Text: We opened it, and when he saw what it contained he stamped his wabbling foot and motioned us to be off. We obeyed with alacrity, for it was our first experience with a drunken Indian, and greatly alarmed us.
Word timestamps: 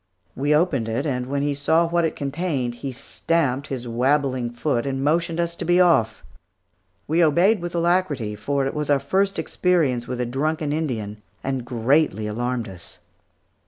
We 0.35 0.55
opened 0.55 0.89
it, 0.89 1.05
and 1.05 1.27
when 1.27 1.43
he 1.43 1.53
saw 1.53 1.87
what 1.87 2.05
it 2.05 2.15
contained 2.15 2.73
he 2.81 2.91
stamped 2.91 3.67
his 3.67 3.87
wabbling 3.87 4.49
foot 4.49 4.87
and 4.87 5.03
motioned 5.03 5.39
us 5.39 5.53
to 5.57 5.63
be 5.63 5.79
off. 5.79 6.23
We 7.07 7.23
obeyed 7.23 7.61
with 7.61 7.75
alacrity, 7.75 8.35
for 8.35 8.65
it 8.65 8.73
was 8.73 8.89
our 8.89 8.97
first 8.97 9.37
experience 9.37 10.07
with 10.07 10.19
a 10.19 10.25
drunken 10.25 10.73
Indian, 10.73 11.21
and 11.43 11.63
greatly 11.63 12.25
alarmed 12.25 12.67
us. 12.67 12.97